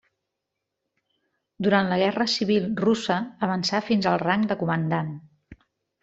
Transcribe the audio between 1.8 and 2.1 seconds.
la